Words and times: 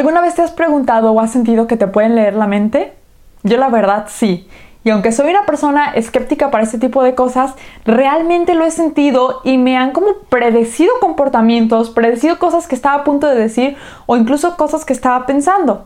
¿Alguna 0.00 0.22
vez 0.22 0.34
te 0.34 0.40
has 0.40 0.50
preguntado 0.50 1.12
o 1.12 1.20
has 1.20 1.30
sentido 1.30 1.66
que 1.66 1.76
te 1.76 1.86
pueden 1.86 2.14
leer 2.14 2.32
la 2.32 2.46
mente? 2.46 2.94
Yo 3.42 3.58
la 3.58 3.68
verdad 3.68 4.06
sí. 4.08 4.48
Y 4.82 4.88
aunque 4.88 5.12
soy 5.12 5.28
una 5.28 5.44
persona 5.44 5.90
escéptica 5.90 6.50
para 6.50 6.64
este 6.64 6.78
tipo 6.78 7.02
de 7.02 7.14
cosas, 7.14 7.52
realmente 7.84 8.54
lo 8.54 8.64
he 8.64 8.70
sentido 8.70 9.42
y 9.44 9.58
me 9.58 9.76
han 9.76 9.92
como 9.92 10.14
predecido 10.30 10.90
comportamientos, 11.02 11.90
predecido 11.90 12.38
cosas 12.38 12.66
que 12.66 12.76
estaba 12.76 13.02
a 13.02 13.04
punto 13.04 13.26
de 13.26 13.34
decir 13.34 13.76
o 14.06 14.16
incluso 14.16 14.56
cosas 14.56 14.86
que 14.86 14.94
estaba 14.94 15.26
pensando. 15.26 15.84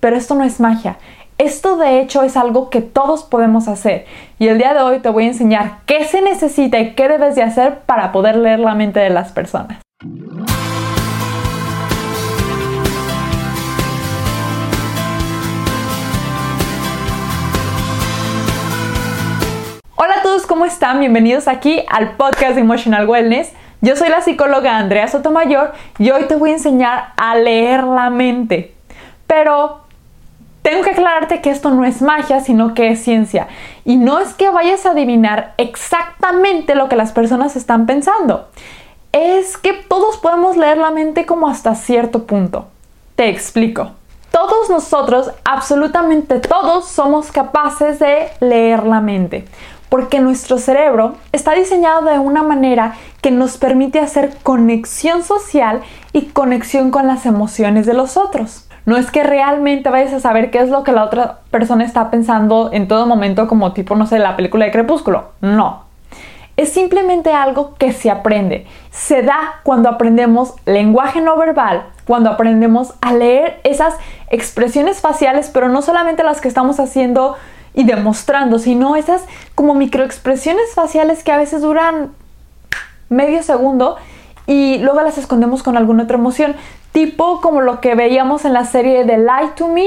Pero 0.00 0.16
esto 0.16 0.34
no 0.34 0.44
es 0.44 0.60
magia. 0.60 0.98
Esto 1.38 1.78
de 1.78 2.00
hecho 2.00 2.24
es 2.24 2.36
algo 2.36 2.68
que 2.68 2.82
todos 2.82 3.24
podemos 3.24 3.68
hacer 3.68 4.04
y 4.38 4.48
el 4.48 4.58
día 4.58 4.74
de 4.74 4.82
hoy 4.82 4.98
te 4.98 5.08
voy 5.08 5.24
a 5.24 5.28
enseñar 5.28 5.78
qué 5.86 6.04
se 6.04 6.20
necesita 6.20 6.78
y 6.78 6.94
qué 6.94 7.08
debes 7.08 7.36
de 7.36 7.42
hacer 7.42 7.78
para 7.86 8.12
poder 8.12 8.36
leer 8.36 8.58
la 8.58 8.74
mente 8.74 9.00
de 9.00 9.08
las 9.08 9.32
personas. 9.32 9.78
¿Cómo 20.56 20.64
están? 20.64 21.00
Bienvenidos 21.00 21.48
aquí 21.48 21.84
al 21.86 22.12
podcast 22.12 22.54
de 22.54 22.62
Emotional 22.62 23.06
Wellness. 23.06 23.52
Yo 23.82 23.94
soy 23.94 24.08
la 24.08 24.22
psicóloga 24.22 24.78
Andrea 24.78 25.06
Sotomayor 25.06 25.74
y 25.98 26.08
hoy 26.08 26.24
te 26.24 26.34
voy 26.34 26.48
a 26.48 26.54
enseñar 26.54 27.12
a 27.18 27.36
leer 27.36 27.84
la 27.84 28.08
mente. 28.08 28.74
Pero 29.26 29.82
tengo 30.62 30.82
que 30.82 30.92
aclararte 30.92 31.42
que 31.42 31.50
esto 31.50 31.68
no 31.68 31.84
es 31.84 32.00
magia, 32.00 32.40
sino 32.40 32.72
que 32.72 32.88
es 32.88 33.04
ciencia. 33.04 33.48
Y 33.84 33.96
no 33.96 34.18
es 34.18 34.32
que 34.32 34.48
vayas 34.48 34.86
a 34.86 34.92
adivinar 34.92 35.52
exactamente 35.58 36.74
lo 36.74 36.88
que 36.88 36.96
las 36.96 37.12
personas 37.12 37.54
están 37.54 37.84
pensando. 37.84 38.48
Es 39.12 39.58
que 39.58 39.74
todos 39.74 40.16
podemos 40.16 40.56
leer 40.56 40.78
la 40.78 40.90
mente 40.90 41.26
como 41.26 41.48
hasta 41.48 41.74
cierto 41.74 42.24
punto. 42.24 42.68
Te 43.14 43.28
explico. 43.28 43.90
Todos 44.30 44.68
nosotros, 44.70 45.30
absolutamente 45.44 46.40
todos, 46.40 46.88
somos 46.88 47.30
capaces 47.30 47.98
de 47.98 48.28
leer 48.40 48.84
la 48.84 49.02
mente 49.02 49.46
porque 49.88 50.20
nuestro 50.20 50.58
cerebro 50.58 51.14
está 51.32 51.52
diseñado 51.52 52.02
de 52.02 52.18
una 52.18 52.42
manera 52.42 52.94
que 53.20 53.30
nos 53.30 53.56
permite 53.56 54.00
hacer 54.00 54.36
conexión 54.42 55.22
social 55.22 55.80
y 56.12 56.26
conexión 56.26 56.90
con 56.90 57.06
las 57.06 57.26
emociones 57.26 57.86
de 57.86 57.94
los 57.94 58.16
otros. 58.16 58.68
No 58.84 58.96
es 58.96 59.10
que 59.10 59.24
realmente 59.24 59.90
vayas 59.90 60.12
a 60.12 60.20
saber 60.20 60.52
qué 60.52 60.60
es 60.60 60.68
lo 60.68 60.84
que 60.84 60.92
la 60.92 61.04
otra 61.04 61.40
persona 61.50 61.84
está 61.84 62.08
pensando 62.10 62.70
en 62.72 62.86
todo 62.86 63.06
momento 63.06 63.48
como 63.48 63.72
tipo, 63.72 63.96
no 63.96 64.06
sé, 64.06 64.20
la 64.20 64.36
película 64.36 64.64
de 64.64 64.70
Crepúsculo. 64.70 65.30
No. 65.40 65.84
Es 66.56 66.72
simplemente 66.72 67.32
algo 67.32 67.74
que 67.74 67.92
se 67.92 68.10
aprende. 68.10 68.66
Se 68.90 69.22
da 69.22 69.60
cuando 69.64 69.88
aprendemos 69.88 70.54
lenguaje 70.64 71.20
no 71.20 71.36
verbal, 71.36 71.86
cuando 72.06 72.30
aprendemos 72.30 72.94
a 73.00 73.12
leer 73.12 73.60
esas 73.64 73.94
expresiones 74.30 75.00
faciales, 75.00 75.50
pero 75.52 75.68
no 75.68 75.82
solamente 75.82 76.22
las 76.22 76.40
que 76.40 76.48
estamos 76.48 76.78
haciendo 76.78 77.36
y 77.76 77.84
demostrando, 77.84 78.58
sino 78.58 78.96
esas 78.96 79.22
como 79.54 79.74
microexpresiones 79.74 80.74
faciales 80.74 81.22
que 81.22 81.30
a 81.30 81.36
veces 81.36 81.62
duran 81.62 82.10
medio 83.08 83.44
segundo 83.44 83.96
y 84.48 84.78
luego 84.78 85.02
las 85.02 85.18
escondemos 85.18 85.62
con 85.62 85.76
alguna 85.76 86.04
otra 86.04 86.16
emoción 86.16 86.56
tipo 86.90 87.40
como 87.42 87.60
lo 87.60 87.80
que 87.80 87.94
veíamos 87.94 88.44
en 88.46 88.54
la 88.54 88.64
serie 88.64 89.04
de 89.04 89.18
Lie 89.18 89.50
to 89.54 89.68
Me 89.68 89.86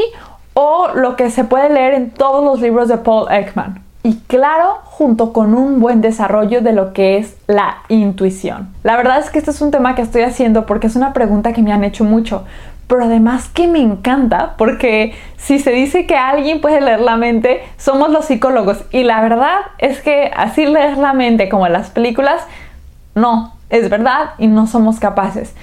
o 0.53 0.89
lo 0.93 1.15
que 1.15 1.31
se 1.31 1.43
puede 1.43 1.69
leer 1.69 1.95
en 1.95 2.11
todos 2.11 2.43
los 2.43 2.61
libros 2.61 2.87
de 2.87 2.97
Paul 2.97 3.31
Ekman. 3.31 3.81
Y 4.03 4.17
claro, 4.27 4.79
junto 4.83 5.33
con 5.33 5.55
un 5.55 5.79
buen 5.79 6.01
desarrollo 6.01 6.61
de 6.61 6.73
lo 6.73 6.93
que 6.93 7.17
es 7.17 7.35
la 7.47 7.77
intuición. 7.89 8.69
La 8.83 8.95
verdad 8.95 9.19
es 9.19 9.29
que 9.29 9.39
este 9.39 9.51
es 9.51 9.61
un 9.61 9.71
tema 9.71 9.95
que 9.95 10.03
estoy 10.03 10.21
haciendo 10.21 10.65
porque 10.65 10.87
es 10.87 10.95
una 10.95 11.11
pregunta 11.13 11.51
que 11.53 11.61
me 11.61 11.73
han 11.73 11.83
hecho 11.83 12.03
mucho, 12.03 12.45
pero 12.89 13.05
además 13.05 13.47
que 13.49 13.67
me 13.67 13.79
encanta 13.79 14.55
porque 14.57 15.13
si 15.37 15.59
se 15.59 15.69
dice 15.69 16.07
que 16.07 16.17
alguien 16.17 16.59
puede 16.59 16.81
leer 16.81 17.01
la 17.01 17.17
mente, 17.17 17.61
somos 17.77 18.09
los 18.09 18.25
psicólogos. 18.25 18.83
Y 18.89 19.03
la 19.03 19.21
verdad 19.21 19.59
es 19.77 20.01
que 20.01 20.31
así 20.35 20.65
leer 20.65 20.97
la 20.97 21.13
mente 21.13 21.49
como 21.49 21.67
en 21.67 21.73
las 21.73 21.91
películas, 21.91 22.41
no, 23.13 23.53
es 23.69 23.91
verdad 23.91 24.31
y 24.39 24.47
no 24.47 24.65
somos 24.65 24.99
capaces. 24.99 25.53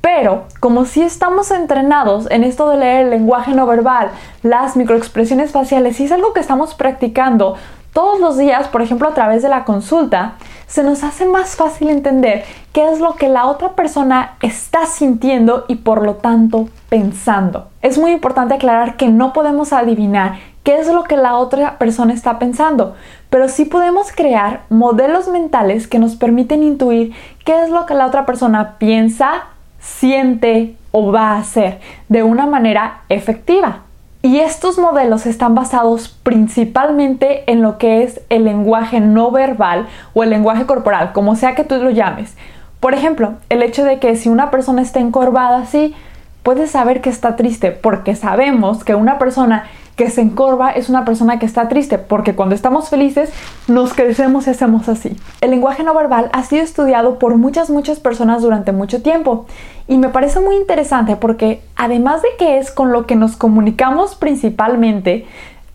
Pero 0.00 0.46
como 0.58 0.86
si 0.86 1.02
estamos 1.02 1.50
entrenados 1.50 2.30
en 2.30 2.44
esto 2.44 2.70
de 2.70 2.78
leer 2.78 3.04
el 3.04 3.10
lenguaje 3.10 3.52
no 3.52 3.66
verbal, 3.66 4.10
las 4.42 4.74
microexpresiones 4.74 5.52
faciales, 5.52 5.96
si 5.96 6.04
es 6.04 6.12
algo 6.12 6.32
que 6.32 6.40
estamos 6.40 6.72
practicando 6.72 7.56
todos 7.92 8.20
los 8.20 8.38
días, 8.38 8.68
por 8.68 8.80
ejemplo 8.80 9.06
a 9.06 9.12
través 9.12 9.42
de 9.42 9.50
la 9.50 9.64
consulta, 9.64 10.36
se 10.70 10.84
nos 10.84 11.02
hace 11.02 11.26
más 11.26 11.56
fácil 11.56 11.88
entender 11.88 12.44
qué 12.72 12.90
es 12.92 13.00
lo 13.00 13.16
que 13.16 13.28
la 13.28 13.46
otra 13.46 13.70
persona 13.70 14.36
está 14.40 14.86
sintiendo 14.86 15.64
y 15.66 15.76
por 15.76 16.02
lo 16.04 16.14
tanto 16.14 16.68
pensando. 16.88 17.68
Es 17.82 17.98
muy 17.98 18.12
importante 18.12 18.54
aclarar 18.54 18.96
que 18.96 19.08
no 19.08 19.32
podemos 19.32 19.72
adivinar 19.72 20.38
qué 20.62 20.78
es 20.78 20.86
lo 20.86 21.02
que 21.02 21.16
la 21.16 21.36
otra 21.36 21.76
persona 21.78 22.14
está 22.14 22.38
pensando, 22.38 22.94
pero 23.30 23.48
sí 23.48 23.64
podemos 23.64 24.12
crear 24.12 24.62
modelos 24.68 25.26
mentales 25.26 25.88
que 25.88 25.98
nos 25.98 26.14
permiten 26.14 26.62
intuir 26.62 27.14
qué 27.44 27.64
es 27.64 27.70
lo 27.70 27.84
que 27.84 27.94
la 27.94 28.06
otra 28.06 28.24
persona 28.24 28.78
piensa, 28.78 29.46
siente 29.80 30.76
o 30.92 31.10
va 31.10 31.32
a 31.32 31.38
hacer 31.38 31.80
de 32.08 32.22
una 32.22 32.46
manera 32.46 33.02
efectiva. 33.08 33.89
Y 34.22 34.40
estos 34.40 34.78
modelos 34.78 35.24
están 35.24 35.54
basados 35.54 36.08
principalmente 36.22 37.50
en 37.50 37.62
lo 37.62 37.78
que 37.78 38.02
es 38.02 38.20
el 38.28 38.44
lenguaje 38.44 39.00
no 39.00 39.30
verbal 39.30 39.86
o 40.12 40.22
el 40.22 40.30
lenguaje 40.30 40.66
corporal, 40.66 41.12
como 41.12 41.36
sea 41.36 41.54
que 41.54 41.64
tú 41.64 41.76
lo 41.76 41.88
llames. 41.88 42.36
Por 42.80 42.92
ejemplo, 42.92 43.34
el 43.48 43.62
hecho 43.62 43.82
de 43.82 43.98
que 43.98 44.16
si 44.16 44.28
una 44.28 44.50
persona 44.50 44.82
está 44.82 45.00
encorvada 45.00 45.58
así, 45.58 45.94
puedes 46.42 46.70
saber 46.70 47.00
que 47.00 47.08
está 47.08 47.36
triste, 47.36 47.70
porque 47.70 48.14
sabemos 48.14 48.84
que 48.84 48.94
una 48.94 49.18
persona 49.18 49.64
que 50.00 50.08
se 50.08 50.22
encorva 50.22 50.70
es 50.70 50.88
una 50.88 51.04
persona 51.04 51.38
que 51.38 51.44
está 51.44 51.68
triste, 51.68 51.98
porque 51.98 52.34
cuando 52.34 52.54
estamos 52.54 52.88
felices 52.88 53.30
nos 53.68 53.92
crecemos 53.92 54.46
y 54.46 54.50
hacemos 54.50 54.88
así. 54.88 55.14
El 55.42 55.50
lenguaje 55.50 55.82
no 55.82 55.92
verbal 55.92 56.30
ha 56.32 56.42
sido 56.42 56.62
estudiado 56.62 57.18
por 57.18 57.36
muchas, 57.36 57.68
muchas 57.68 58.00
personas 58.00 58.40
durante 58.40 58.72
mucho 58.72 59.02
tiempo 59.02 59.44
y 59.88 59.98
me 59.98 60.08
parece 60.08 60.40
muy 60.40 60.56
interesante 60.56 61.16
porque 61.16 61.60
además 61.76 62.22
de 62.22 62.30
que 62.38 62.56
es 62.56 62.70
con 62.70 62.92
lo 62.92 63.06
que 63.06 63.14
nos 63.14 63.36
comunicamos 63.36 64.14
principalmente, 64.14 65.26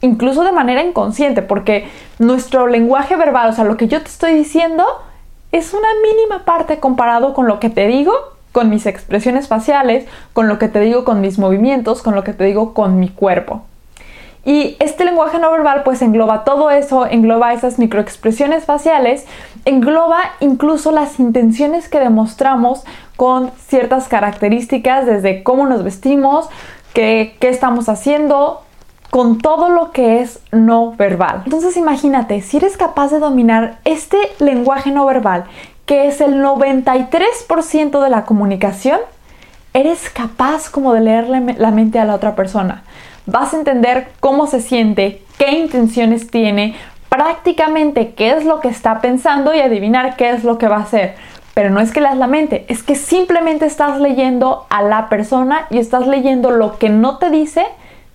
incluso 0.01 0.43
de 0.43 0.51
manera 0.51 0.83
inconsciente, 0.83 1.43
porque 1.43 1.87
nuestro 2.17 2.65
lenguaje 2.65 3.15
verbal, 3.17 3.51
o 3.51 3.53
sea, 3.53 3.63
lo 3.63 3.77
que 3.77 3.87
yo 3.87 4.01
te 4.01 4.07
estoy 4.07 4.33
diciendo, 4.33 4.87
es 5.51 5.75
una 5.75 5.89
mínima 6.01 6.45
parte 6.45 6.79
comparado 6.79 7.35
con 7.35 7.45
lo 7.45 7.59
que 7.59 7.69
te 7.69 7.85
digo 7.85 8.11
con 8.51 8.71
mis 8.71 8.87
expresiones 8.87 9.47
faciales, 9.47 10.07
con 10.33 10.47
lo 10.47 10.57
que 10.57 10.67
te 10.67 10.79
digo 10.79 11.03
con 11.03 11.21
mis 11.21 11.37
movimientos, 11.37 12.01
con 12.01 12.15
lo 12.15 12.23
que 12.23 12.33
te 12.33 12.45
digo 12.45 12.73
con 12.73 12.99
mi 12.99 13.09
cuerpo. 13.09 13.65
Y 14.45 14.77
este 14.79 15.05
lenguaje 15.05 15.39
no 15.39 15.51
verbal 15.51 15.81
pues 15.83 16.03
engloba 16.03 16.43
todo 16.43 16.69
eso, 16.69 17.07
engloba 17.07 17.53
esas 17.53 17.79
microexpresiones 17.79 18.65
faciales, 18.65 19.25
engloba 19.65 20.19
incluso 20.39 20.91
las 20.91 21.19
intenciones 21.19 21.89
que 21.89 21.99
demostramos 21.99 22.83
con 23.15 23.49
ciertas 23.67 24.07
características, 24.07 25.07
desde 25.07 25.41
cómo 25.41 25.65
nos 25.65 25.83
vestimos, 25.83 26.47
qué, 26.93 27.35
estamos 27.41 27.89
haciendo, 27.89 28.61
con 29.09 29.39
todo 29.39 29.69
lo 29.69 29.91
que 29.91 30.21
es 30.21 30.39
no 30.51 30.91
verbal. 30.91 31.41
Entonces 31.45 31.75
imagínate, 31.75 32.41
si 32.41 32.57
eres 32.57 32.77
capaz 32.77 33.09
de 33.09 33.19
dominar 33.19 33.79
este 33.83 34.17
lenguaje 34.37 34.91
no 34.91 35.07
verbal, 35.07 35.45
que 35.87 36.07
es 36.07 36.21
el 36.21 36.35
93% 36.35 38.03
de 38.03 38.09
la 38.11 38.25
comunicación, 38.25 38.99
eres 39.73 40.09
capaz 40.11 40.69
como 40.69 40.93
de 40.93 41.01
leerle 41.01 41.55
la 41.57 41.71
mente 41.71 41.99
a 41.99 42.05
la 42.05 42.13
otra 42.13 42.35
persona 42.35 42.83
vas 43.25 43.53
a 43.53 43.57
entender 43.57 44.07
cómo 44.19 44.47
se 44.47 44.61
siente, 44.61 45.21
qué 45.37 45.51
intenciones 45.51 46.29
tiene, 46.29 46.75
prácticamente 47.09 48.13
qué 48.13 48.31
es 48.31 48.45
lo 48.45 48.59
que 48.59 48.67
está 48.67 49.01
pensando 49.01 49.53
y 49.53 49.59
adivinar 49.59 50.15
qué 50.15 50.31
es 50.31 50.43
lo 50.43 50.57
que 50.57 50.67
va 50.67 50.77
a 50.77 50.81
hacer. 50.81 51.15
Pero 51.53 51.69
no 51.69 51.79
es 51.79 51.91
que 51.93 52.01
leas 52.01 52.17
la 52.17 52.27
mente, 52.27 52.65
es 52.67 52.83
que 52.83 52.95
simplemente 52.95 53.65
estás 53.65 53.99
leyendo 53.99 54.65
a 54.69 54.81
la 54.81 55.07
persona 55.07 55.67
y 55.69 55.77
estás 55.77 56.05
leyendo 56.05 56.51
lo 56.51 56.77
que 56.77 56.89
no 56.89 57.17
te 57.17 57.29
dice 57.29 57.65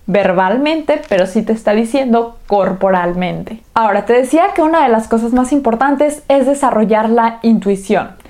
verbalmente, 0.05 1.01
pero 1.09 1.25
sí 1.25 1.41
te 1.41 1.53
está 1.53 1.73
diciendo 1.73 2.37
corporalmente. 2.47 3.61
Ahora, 3.73 4.05
te 4.05 4.13
decía 4.13 4.49
que 4.53 4.61
una 4.61 4.83
de 4.83 4.89
las 4.89 5.07
cosas 5.07 5.33
más 5.33 5.51
importantes 5.51 6.23
es 6.27 6.45
desarrollar 6.45 7.09
la 7.09 7.39
intuición. 7.43 8.20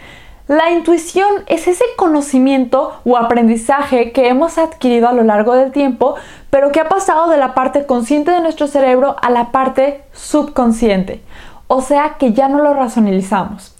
La 0.52 0.70
intuición 0.70 1.46
es 1.48 1.70
ese 1.70 1.86
conocimiento 1.96 3.00
o 3.06 3.16
aprendizaje 3.16 4.12
que 4.12 4.28
hemos 4.28 4.58
adquirido 4.58 5.08
a 5.08 5.14
lo 5.14 5.24
largo 5.24 5.56
del 5.56 5.72
tiempo, 5.72 6.16
pero 6.50 6.74
que 6.74 6.82
ha 6.82 6.90
pasado 6.90 7.30
de 7.30 7.38
la 7.38 7.54
parte 7.54 7.86
consciente 7.86 8.32
de 8.32 8.42
nuestro 8.42 8.68
cerebro 8.68 9.16
a 9.22 9.30
la 9.30 9.54
parte 9.54 10.04
subconsciente. 10.12 11.22
O 11.68 11.80
sea 11.80 12.16
que 12.20 12.34
ya 12.34 12.50
no 12.50 12.62
lo 12.62 12.74
racionalizamos. 12.74 13.74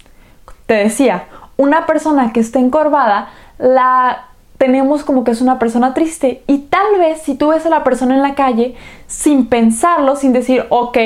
Te 0.64 0.72
decía, 0.72 1.24
una 1.58 1.84
persona 1.84 2.32
que 2.32 2.40
está 2.40 2.58
encorvada 2.58 3.28
la 3.58 4.28
tenemos 4.56 5.04
como 5.04 5.24
que 5.24 5.32
es 5.32 5.42
una 5.42 5.58
persona 5.58 5.92
triste 5.92 6.42
y 6.46 6.56
tal 6.56 6.98
vez 6.98 7.20
si 7.20 7.34
tú 7.34 7.48
ves 7.48 7.66
a 7.66 7.68
la 7.68 7.84
persona 7.84 8.14
en 8.14 8.22
la 8.22 8.34
calle 8.34 8.76
sin 9.06 9.46
pensarlo, 9.46 10.16
sin 10.16 10.32
decir, 10.32 10.64
ok, 10.70 10.96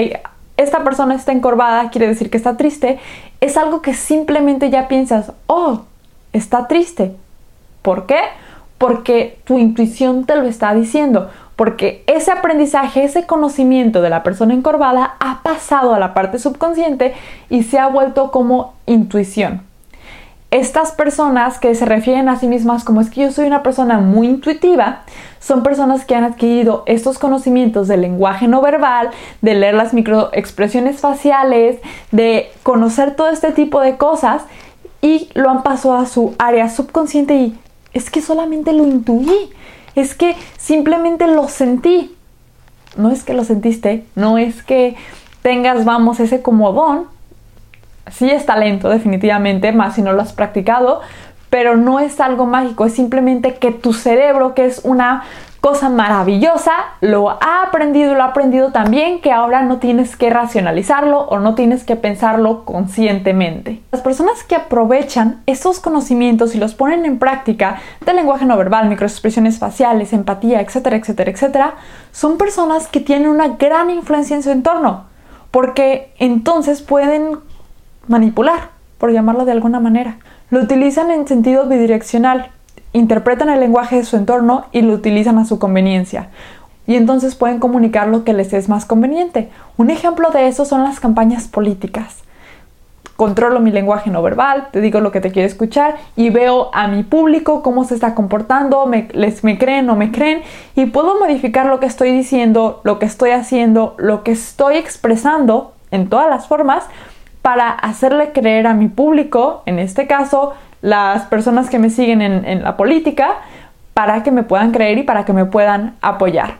esta 0.56 0.84
persona 0.84 1.14
está 1.14 1.32
encorvada, 1.32 1.90
quiere 1.90 2.08
decir 2.08 2.30
que 2.30 2.36
está 2.36 2.56
triste, 2.56 2.98
es 3.40 3.56
algo 3.56 3.82
que 3.82 3.94
simplemente 3.94 4.70
ya 4.70 4.88
piensas, 4.88 5.32
oh, 5.46 5.82
está 6.32 6.68
triste. 6.68 7.14
¿Por 7.82 8.06
qué? 8.06 8.18
porque 8.78 9.38
tu 9.44 9.58
intuición 9.58 10.24
te 10.24 10.36
lo 10.36 10.42
está 10.42 10.74
diciendo, 10.74 11.30
porque 11.56 12.04
ese 12.06 12.30
aprendizaje, 12.30 13.04
ese 13.04 13.26
conocimiento 13.26 14.02
de 14.02 14.10
la 14.10 14.22
persona 14.22 14.54
encorvada 14.54 15.16
ha 15.20 15.42
pasado 15.42 15.94
a 15.94 15.98
la 15.98 16.12
parte 16.12 16.38
subconsciente 16.38 17.14
y 17.48 17.62
se 17.62 17.78
ha 17.78 17.88
vuelto 17.88 18.30
como 18.30 18.74
intuición. 18.86 19.62
Estas 20.56 20.92
personas 20.92 21.58
que 21.58 21.74
se 21.74 21.84
refieren 21.84 22.30
a 22.30 22.38
sí 22.38 22.46
mismas 22.46 22.82
como 22.82 23.02
es 23.02 23.10
que 23.10 23.20
yo 23.20 23.30
soy 23.30 23.46
una 23.46 23.62
persona 23.62 23.98
muy 23.98 24.26
intuitiva, 24.26 25.02
son 25.38 25.62
personas 25.62 26.06
que 26.06 26.14
han 26.14 26.24
adquirido 26.24 26.82
estos 26.86 27.18
conocimientos 27.18 27.88
del 27.88 28.00
lenguaje 28.00 28.48
no 28.48 28.62
verbal, 28.62 29.10
de 29.42 29.54
leer 29.54 29.74
las 29.74 29.92
microexpresiones 29.92 31.00
faciales, 31.00 31.78
de 32.10 32.50
conocer 32.62 33.16
todo 33.16 33.28
este 33.28 33.52
tipo 33.52 33.82
de 33.82 33.98
cosas 33.98 34.44
y 35.02 35.28
lo 35.34 35.50
han 35.50 35.62
pasado 35.62 35.96
a 35.96 36.06
su 36.06 36.34
área 36.38 36.70
subconsciente 36.70 37.34
y 37.34 37.58
es 37.92 38.08
que 38.08 38.22
solamente 38.22 38.72
lo 38.72 38.86
intuí, 38.86 39.50
es 39.94 40.14
que 40.14 40.36
simplemente 40.56 41.26
lo 41.26 41.48
sentí. 41.48 42.16
No 42.96 43.10
es 43.10 43.24
que 43.24 43.34
lo 43.34 43.44
sentiste, 43.44 44.06
no 44.14 44.38
es 44.38 44.62
que 44.62 44.96
tengas, 45.42 45.84
vamos, 45.84 46.18
ese 46.18 46.40
comodón. 46.40 47.14
Sí 48.10 48.30
es 48.30 48.46
talento, 48.46 48.88
definitivamente, 48.88 49.72
más 49.72 49.94
si 49.94 50.02
no 50.02 50.12
lo 50.12 50.22
has 50.22 50.32
practicado, 50.32 51.00
pero 51.50 51.76
no 51.76 52.00
es 52.00 52.20
algo 52.20 52.46
mágico, 52.46 52.86
es 52.86 52.94
simplemente 52.94 53.54
que 53.54 53.70
tu 53.72 53.92
cerebro, 53.92 54.54
que 54.54 54.66
es 54.66 54.80
una 54.84 55.24
cosa 55.66 55.88
maravillosa, 55.88 56.70
lo 57.00 57.30
ha 57.30 57.62
aprendido, 57.66 58.14
lo 58.14 58.22
ha 58.22 58.26
aprendido 58.26 58.70
también 58.70 59.20
que 59.20 59.32
ahora 59.32 59.62
no 59.62 59.78
tienes 59.78 60.16
que 60.16 60.30
racionalizarlo 60.30 61.22
o 61.22 61.40
no 61.40 61.56
tienes 61.56 61.82
que 61.82 61.96
pensarlo 61.96 62.64
conscientemente. 62.64 63.82
Las 63.90 64.00
personas 64.00 64.44
que 64.44 64.54
aprovechan 64.54 65.42
esos 65.46 65.80
conocimientos 65.80 66.54
y 66.54 66.58
los 66.58 66.74
ponen 66.74 67.04
en 67.04 67.18
práctica 67.18 67.80
del 68.04 68.14
lenguaje 68.14 68.44
no 68.44 68.56
verbal, 68.56 68.88
microexpresiones 68.88 69.58
faciales, 69.58 70.12
empatía, 70.12 70.60
etcétera, 70.60 70.98
etcétera, 70.98 71.30
etcétera, 71.32 71.74
son 72.12 72.38
personas 72.38 72.86
que 72.86 73.00
tienen 73.00 73.28
una 73.28 73.48
gran 73.48 73.90
influencia 73.90 74.36
en 74.36 74.44
su 74.44 74.50
entorno, 74.50 75.06
porque 75.50 76.12
entonces 76.18 76.80
pueden 76.80 77.38
manipular, 78.08 78.70
por 78.98 79.12
llamarlo 79.12 79.44
de 79.44 79.52
alguna 79.52 79.80
manera. 79.80 80.18
Lo 80.50 80.60
utilizan 80.60 81.10
en 81.10 81.26
sentido 81.26 81.66
bidireccional, 81.66 82.50
interpretan 82.92 83.50
el 83.50 83.60
lenguaje 83.60 83.96
de 83.96 84.04
su 84.04 84.16
entorno 84.16 84.66
y 84.72 84.82
lo 84.82 84.94
utilizan 84.94 85.38
a 85.38 85.44
su 85.44 85.58
conveniencia. 85.58 86.28
Y 86.86 86.94
entonces 86.94 87.34
pueden 87.34 87.58
comunicar 87.58 88.08
lo 88.08 88.24
que 88.24 88.32
les 88.32 88.52
es 88.52 88.68
más 88.68 88.84
conveniente. 88.84 89.50
Un 89.76 89.90
ejemplo 89.90 90.30
de 90.30 90.46
eso 90.46 90.64
son 90.64 90.84
las 90.84 91.00
campañas 91.00 91.48
políticas. 91.48 92.22
Controlo 93.16 93.60
mi 93.60 93.70
lenguaje 93.70 94.10
no 94.10 94.22
verbal, 94.22 94.68
te 94.72 94.82
digo 94.82 95.00
lo 95.00 95.10
que 95.10 95.22
te 95.22 95.32
quiero 95.32 95.48
escuchar 95.48 95.96
y 96.16 96.28
veo 96.28 96.70
a 96.74 96.86
mi 96.86 97.02
público 97.02 97.62
cómo 97.62 97.84
se 97.84 97.94
está 97.94 98.14
comportando, 98.14 98.84
me, 98.84 99.08
les 99.12 99.42
me 99.42 99.56
creen 99.58 99.88
o 99.88 99.96
me 99.96 100.12
creen 100.12 100.42
y 100.74 100.84
puedo 100.86 101.18
modificar 101.18 101.64
lo 101.64 101.80
que 101.80 101.86
estoy 101.86 102.12
diciendo, 102.12 102.82
lo 102.84 102.98
que 102.98 103.06
estoy 103.06 103.30
haciendo, 103.30 103.94
lo 103.96 104.22
que 104.22 104.32
estoy 104.32 104.76
expresando 104.76 105.72
en 105.90 106.10
todas 106.10 106.28
las 106.28 106.46
formas 106.46 106.84
para 107.46 107.70
hacerle 107.70 108.32
creer 108.32 108.66
a 108.66 108.74
mi 108.74 108.88
público, 108.88 109.62
en 109.66 109.78
este 109.78 110.08
caso 110.08 110.54
las 110.82 111.26
personas 111.26 111.70
que 111.70 111.78
me 111.78 111.90
siguen 111.90 112.20
en, 112.20 112.64
la 112.64 112.76
política 112.76 113.34
para 113.94 114.24
que 114.24 114.32
me 114.32 114.42
puedan 114.42 114.72
creer 114.72 114.98
y 114.98 115.04
para 115.04 115.24
que 115.24 115.32
me 115.32 115.44
puedan 115.44 115.94
apoyar. 116.00 116.56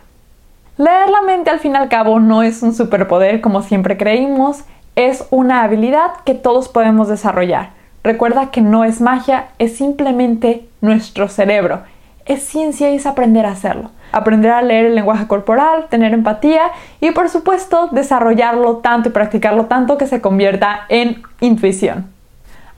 Leer 0.78 1.10
la 1.10 1.22
mente 1.22 1.50
al 1.50 1.58
fin 1.58 1.72
y 1.72 1.76
al 1.76 1.88
cabo 1.88 2.20
no 2.20 2.44
es 2.44 2.62
un 2.62 2.72
superpoder 2.72 3.40
como 3.40 3.62
siempre 3.62 3.96
creímos, 3.96 4.62
es 4.94 5.26
una 5.30 5.64
habilidad 5.64 6.12
que 6.24 6.34
todos 6.34 6.68
podemos 6.68 7.08
desarrollar. 7.08 7.70
Recuerda 8.04 8.52
que 8.52 8.60
no 8.60 8.84
es 8.84 9.00
magia, 9.00 9.46
es 9.58 9.76
simplemente 9.76 10.68
nuestro 10.82 11.26
cerebro. 11.26 11.80
Es 12.26 12.42
ciencia 12.42 12.90
y 12.90 12.96
es 12.96 13.06
aprender 13.06 13.46
a 13.46 13.52
hacerlo. 13.52 13.90
Aprender 14.10 14.50
a 14.50 14.62
leer 14.62 14.86
el 14.86 14.94
lenguaje 14.96 15.28
corporal, 15.28 15.86
tener 15.88 16.12
empatía 16.12 16.72
y 17.00 17.12
por 17.12 17.28
supuesto 17.28 17.88
desarrollarlo 17.92 18.78
tanto 18.78 19.08
y 19.08 19.12
practicarlo 19.12 19.66
tanto 19.66 19.96
que 19.96 20.08
se 20.08 20.20
convierta 20.20 20.86
en 20.88 21.22
intuición. 21.40 22.10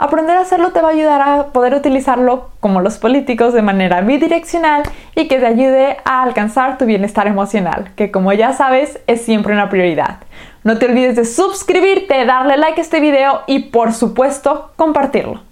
Aprender 0.01 0.37
a 0.37 0.43
hacerlo 0.43 0.71
te 0.71 0.81
va 0.81 0.89
a 0.89 0.93
ayudar 0.93 1.23
a 1.23 1.47
poder 1.47 1.75
utilizarlo 1.75 2.51
como 2.61 2.81
los 2.81 2.99
políticos 2.99 3.53
de 3.53 3.63
manera 3.63 4.01
bidireccional 4.03 4.85
y 5.17 5.27
que 5.27 5.41
te 5.41 5.47
ayude 5.47 5.97
a 6.05 6.23
alcanzar 6.23 6.79
tu 6.79 6.85
bienestar 6.85 7.27
emocional, 7.27 7.91
que 7.97 8.13
como 8.13 8.33
ya 8.33 8.53
sabes 8.53 9.01
es 9.09 9.23
siempre 9.23 9.55
una 9.55 9.71
prioridad. 9.71 10.19
No 10.63 10.79
te 10.79 10.87
olvides 10.87 11.17
de 11.17 11.25
suscribirte, 11.25 12.27
darle 12.27 12.59
like 12.59 12.81
a 12.81 12.85
este 12.85 13.01
video 13.01 13.41
y 13.49 13.71
por 13.71 13.93
supuesto 13.93 14.71
compartirlo. 14.77 15.48